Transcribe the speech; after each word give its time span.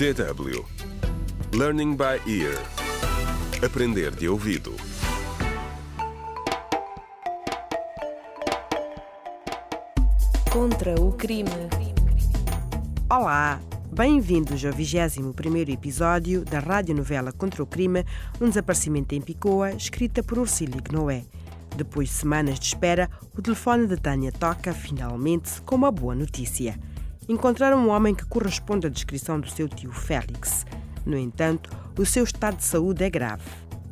DW 0.00 0.64
Learning 1.52 1.94
by 1.94 2.22
Ear 2.26 2.56
Aprender 3.62 4.10
de 4.10 4.30
ouvido 4.30 4.74
Contra 10.50 10.98
o 10.98 11.12
crime. 11.12 11.50
Olá, 13.10 13.60
bem-vindos 13.92 14.64
ao 14.64 14.72
21º 14.72 15.68
episódio 15.68 16.46
da 16.46 16.60
radionovela 16.60 17.30
Contra 17.30 17.62
o 17.62 17.66
Crime, 17.66 18.02
um 18.40 18.48
desaparecimento 18.48 19.14
em 19.14 19.20
Picoa, 19.20 19.72
escrita 19.72 20.22
por 20.22 20.38
Ursílio 20.38 20.80
Noé. 20.90 21.24
Depois 21.76 22.08
de 22.08 22.14
semanas 22.14 22.58
de 22.58 22.64
espera, 22.64 23.10
o 23.36 23.42
telefone 23.42 23.86
de 23.86 23.98
Tânia 23.98 24.32
toca, 24.32 24.72
finalmente, 24.72 25.60
com 25.60 25.74
uma 25.76 25.92
boa 25.92 26.14
notícia. 26.14 26.80
Encontraram 27.28 27.78
um 27.78 27.90
homem 27.90 28.14
que 28.14 28.24
corresponde 28.24 28.86
à 28.86 28.90
descrição 28.90 29.38
do 29.38 29.48
seu 29.48 29.68
tio 29.68 29.92
Félix. 29.92 30.66
No 31.06 31.16
entanto, 31.16 31.70
o 31.98 32.04
seu 32.04 32.24
estado 32.24 32.56
de 32.56 32.64
saúde 32.64 33.04
é 33.04 33.10
grave. 33.10 33.44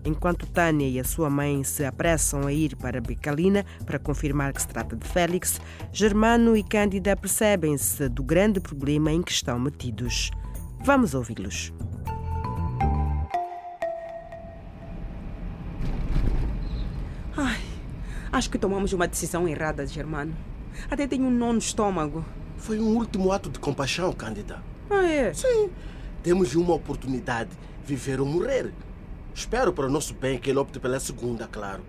Enquanto 0.04 0.46
Tânia 0.46 0.88
e 0.88 0.98
a 0.98 1.04
sua 1.04 1.28
mãe 1.28 1.62
se 1.62 1.84
apressam 1.84 2.46
a 2.46 2.52
ir 2.52 2.74
para 2.76 3.00
Becalina 3.00 3.64
para 3.84 3.98
confirmar 3.98 4.52
que 4.52 4.62
se 4.62 4.68
trata 4.68 4.96
de 4.96 5.06
Félix, 5.06 5.60
Germano 5.92 6.56
e 6.56 6.62
Cândida 6.62 7.16
percebem-se 7.16 8.08
do 8.08 8.22
grande 8.22 8.60
problema 8.60 9.12
em 9.12 9.22
que 9.22 9.32
estão 9.32 9.58
metidos. 9.58 10.30
Vamos 10.82 11.14
ouvi-los. 11.14 11.72
Ai, 17.36 17.60
acho 18.32 18.50
que 18.50 18.58
tomamos 18.58 18.92
uma 18.92 19.06
decisão 19.06 19.46
errada, 19.46 19.86
Germano. 19.86 20.34
Até 20.90 21.06
tenho 21.06 21.26
um 21.26 21.30
nó 21.30 21.52
no 21.52 21.58
estômago. 21.58 22.24
Foi 22.58 22.78
um 22.78 22.96
último 22.96 23.32
ato 23.32 23.48
de 23.48 23.58
compaixão, 23.58 24.12
Cândida. 24.12 24.62
Ah, 24.90 25.04
é? 25.06 25.32
Sim. 25.32 25.70
Temos 26.22 26.54
uma 26.54 26.74
oportunidade, 26.74 27.50
viver 27.84 28.20
ou 28.20 28.26
morrer. 28.26 28.72
Espero 29.34 29.72
para 29.72 29.86
o 29.86 29.90
nosso 29.90 30.12
bem 30.14 30.38
que 30.38 30.50
ele 30.50 30.58
opte 30.58 30.80
pela 30.80 30.98
segunda, 30.98 31.46
claro. 31.46 31.82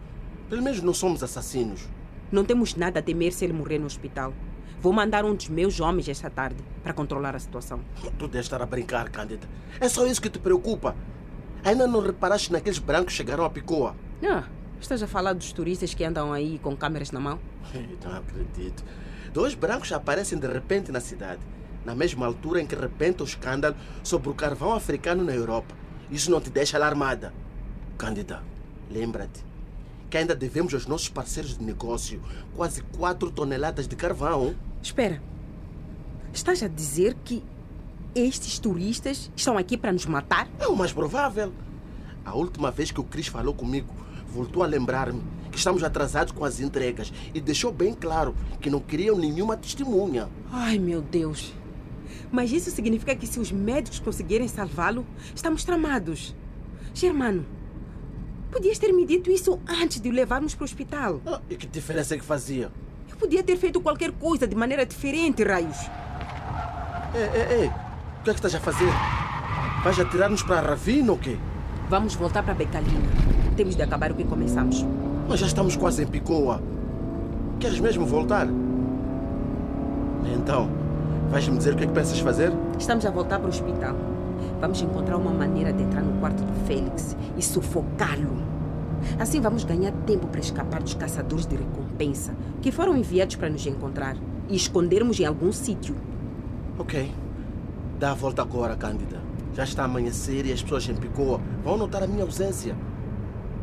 Pelo 0.47 0.61
menos 0.61 0.81
não 0.81 0.93
somos 0.93 1.23
assassinos. 1.23 1.88
Não 2.31 2.45
temos 2.45 2.75
nada 2.75 2.99
a 2.99 3.02
temer 3.02 3.33
se 3.33 3.43
ele 3.43 3.53
morrer 3.53 3.80
no 3.80 3.88
hospital. 3.88 4.33
Vou 4.80 4.93
mandar 4.93 5.25
um 5.25 5.35
dos 5.35 5.49
meus 5.49 5.80
homens 5.80 6.08
esta 6.08 6.30
tarde 6.30 6.63
para 6.83 6.93
controlar 6.93 7.36
a 7.36 7.39
situação. 7.39 7.81
Tu 8.17 8.27
deves 8.27 8.45
estar 8.45 8.61
a 8.61 8.65
brincar, 8.65 9.09
Cândida. 9.09 9.47
É 9.80 9.89
só 9.89 10.05
isso 10.05 10.21
que 10.21 10.30
te 10.30 10.39
preocupa. 10.39 10.95
Ainda 11.63 11.86
não 11.88 11.99
reparaste 11.99 12.52
naqueles 12.52 12.80
brancos 12.80 13.08
que 13.13 13.17
chegaram 13.17 13.43
a 13.43 13.49
Picoa? 13.49 13.95
Ah, 14.23 14.45
estás 14.80 15.03
a 15.03 15.08
falar 15.08 15.33
dos 15.33 15.52
turistas 15.52 15.93
que 15.93 16.03
andam 16.03 16.31
aí 16.31 16.59
com 16.59 16.77
câmeras 16.77 17.11
na 17.11 17.19
mão? 17.19 17.39
Não 18.03 18.15
acredito. 18.15 18.83
Dois 19.33 19.53
brancos 19.53 19.91
aparecem 19.91 20.39
de 20.39 20.47
repente 20.47 20.91
na 20.91 20.99
cidade, 20.99 21.41
na 21.85 21.94
mesma 21.94 22.25
altura 22.25 22.61
em 22.61 22.66
que 22.66 22.75
repente 22.75 23.22
o 23.22 23.25
escândalo 23.25 23.75
sobre 24.03 24.30
o 24.30 24.33
carvão 24.33 24.73
africano 24.73 25.23
na 25.23 25.33
Europa. 25.33 25.75
Isso 26.09 26.31
não 26.31 26.41
te 26.41 26.49
deixa 26.49 26.77
alarmada. 26.77 27.33
Cândida, 27.97 28.44
lembra-te 28.89 29.45
que 30.09 30.17
ainda 30.17 30.36
devemos 30.36 30.73
aos 30.73 30.88
nossos 30.88 31.09
parceiros 31.09 31.58
de 31.58 31.63
negócio 31.63 32.21
quase 32.55 32.81
4 32.97 33.30
toneladas 33.30 33.88
de 33.88 33.95
carvão. 33.95 34.55
Espera. 34.81 35.21
Estás 36.33 36.64
a 36.64 36.67
dizer 36.67 37.16
que 37.23 37.43
estes 38.16 38.58
turistas 38.58 39.31
estão 39.36 39.58
aqui 39.58 39.77
para 39.77 39.91
nos 39.91 40.05
matar? 40.08 40.47
É 40.59 40.67
o 40.67 40.75
mais 40.75 40.91
provável. 40.91 41.53
A 42.25 42.36
última 42.36 42.71
vez 42.71 42.91
que 42.91 42.99
o 42.99 43.03
Cris 43.03 43.27
falou 43.27 43.53
comigo, 43.53 43.93
voltou 44.27 44.64
a 44.64 44.67
lembrar-me 44.67 45.21
que 45.52 45.58
estamos 45.58 45.83
atrasados 45.83 46.31
com 46.31 46.45
as 46.45 46.59
entregas 46.59 47.11
e 47.33 47.42
deixou 47.42 47.72
bem 47.72 47.94
claro 47.94 48.36
que 48.59 48.69
não 48.69 48.80
queriam 48.80 49.17
nenhuma 49.17 49.58
testemunha. 49.58 50.30
Ai, 50.52 50.78
meu 50.78 51.02
Deus. 51.02 51.53
Mas 52.31 52.52
isso 52.52 52.69
significa 52.72 53.16
que 53.16 53.25
se 53.25 53.39
os 53.39 53.52
médicos 53.52 54.00
conseguirem 54.00 54.47
salvá-lo, 54.47 55.05
estamos 55.33 55.64
tramados. 55.64 56.36
Germano, 56.94 57.45
podias 58.52 58.77
ter 58.77 58.92
me 58.92 59.05
dito 59.05 59.31
isso 59.31 59.59
antes 59.67 60.00
de 60.00 60.09
o 60.09 60.11
levarmos 60.11 60.54
para 60.54 60.64
o 60.64 60.65
hospital. 60.65 61.21
Ah, 61.26 61.42
e 61.49 61.55
que 61.55 61.65
diferença 61.65 62.15
é 62.15 62.17
que 62.17 62.26
fazia? 62.26 62.71
Eu 63.09 63.17
podia 63.17 63.43
ter 63.43 63.58
feito 63.58 63.82
qualquer 63.82 64.11
coisa 64.11 64.48
de 64.48 64.55
maneira 64.55 64.86
diferente, 64.86 65.43
Raios. 65.43 65.77
Ei, 67.14 67.21
ei, 67.21 67.61
ei, 67.61 67.67
o 67.67 68.23
que 68.23 68.30
é 68.30 68.33
que 68.33 68.39
estás 68.39 68.54
a 68.54 68.59
fazer? 68.59 68.92
Vais 69.83 69.99
atirar-nos 69.99 70.43
para 70.43 70.59
a 70.59 70.61
ravina 70.61 71.11
ou 71.11 71.17
quê? 71.17 71.38
Vamos 71.89 72.14
voltar 72.14 72.43
para 72.43 72.54
Becalina. 72.54 73.09
Temos 73.55 73.76
de 73.76 73.82
acabar 73.82 74.11
o 74.11 74.15
que 74.15 74.23
começamos. 74.23 74.86
Mas 75.29 75.39
já 75.41 75.45
estamos 75.45 75.75
quase 75.75 76.01
em 76.01 76.07
Picoa. 76.07 76.59
Queres 77.59 77.79
mesmo 77.79 78.03
voltar? 78.03 78.47
Então, 80.35 80.67
vais-me 81.29 81.55
dizer 81.55 81.75
o 81.75 81.77
que 81.77 81.83
é 81.83 81.87
que 81.87 81.93
pensas 81.93 82.19
fazer? 82.19 82.51
Estamos 82.79 83.05
a 83.05 83.11
voltar 83.11 83.37
para 83.37 83.45
o 83.45 83.49
hospital. 83.49 83.95
Vamos 84.59 84.81
encontrar 84.81 85.17
uma 85.17 85.31
maneira 85.31 85.71
de 85.71 85.83
entrar 85.83 86.01
no 86.01 86.19
quarto 86.19 86.43
do 86.43 86.65
Félix 86.65 87.15
e 87.37 87.43
sufocá-lo. 87.43 88.41
Assim 89.19 89.39
vamos 89.39 89.63
ganhar 89.63 89.91
tempo 90.07 90.25
para 90.25 90.39
escapar 90.39 90.81
dos 90.81 90.95
caçadores 90.95 91.45
de 91.45 91.57
recompensa 91.57 92.33
que 92.59 92.71
foram 92.71 92.97
enviados 92.97 93.35
para 93.35 93.51
nos 93.51 93.65
encontrar 93.67 94.17
e 94.49 94.55
escondermos 94.55 95.19
em 95.19 95.25
algum 95.25 95.51
sítio. 95.51 95.95
Ok. 96.79 97.13
Dá 97.99 98.11
a 98.11 98.15
volta 98.15 98.41
agora, 98.41 98.75
Cândida. 98.75 99.21
Já 99.53 99.63
está 99.63 99.83
a 99.83 99.85
amanhecer 99.85 100.47
e 100.47 100.51
as 100.51 100.63
pessoas 100.63 100.89
em 100.89 100.95
Picoa 100.95 101.39
vão 101.63 101.77
notar 101.77 102.01
a 102.01 102.07
minha 102.07 102.23
ausência. 102.23 102.75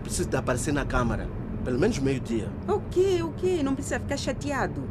Preciso 0.04 0.28
de 0.28 0.36
aparecer 0.36 0.72
na 0.72 0.84
câmara. 0.84 1.26
Pelo 1.66 1.80
menos 1.80 1.98
meio-dia. 1.98 2.48
Ok, 2.68 3.24
ok, 3.24 3.60
não 3.64 3.74
precisa 3.74 3.98
ficar 3.98 4.16
chateado. 4.16 4.84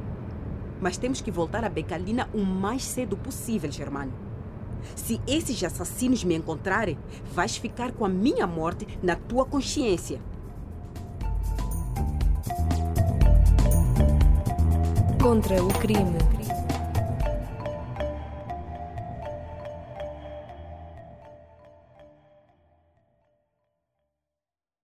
Mas 0.82 0.98
temos 0.98 1.22
que 1.22 1.32
voltar 1.32 1.64
a 1.64 1.70
Becalina 1.70 2.30
o 2.34 2.44
mais 2.44 2.84
cedo 2.84 3.16
possível, 3.16 3.72
Germano. 3.72 4.12
Se 4.94 5.22
esses 5.26 5.64
assassinos 5.64 6.26
me 6.26 6.36
encontrarem, 6.36 6.98
vais 7.34 7.56
ficar 7.56 7.94
com 7.94 8.04
a 8.04 8.10
minha 8.10 8.46
morte 8.46 8.86
na 9.02 9.16
tua 9.16 9.46
consciência. 9.46 10.20
Contra 15.24 15.64
o 15.64 15.70
crime. 15.80 16.35